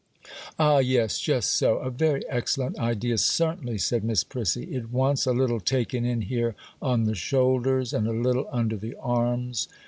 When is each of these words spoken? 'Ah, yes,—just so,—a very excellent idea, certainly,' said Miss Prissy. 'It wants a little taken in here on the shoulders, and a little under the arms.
'Ah, 0.57 0.79
yes,—just 0.79 1.51
so,—a 1.51 1.91
very 1.91 2.27
excellent 2.27 2.79
idea, 2.79 3.19
certainly,' 3.19 3.77
said 3.77 4.03
Miss 4.03 4.23
Prissy. 4.23 4.63
'It 4.65 4.89
wants 4.89 5.27
a 5.27 5.31
little 5.31 5.59
taken 5.59 6.05
in 6.05 6.21
here 6.21 6.55
on 6.81 7.03
the 7.03 7.13
shoulders, 7.13 7.93
and 7.93 8.07
a 8.07 8.11
little 8.11 8.49
under 8.51 8.77
the 8.77 8.95
arms. 8.99 9.67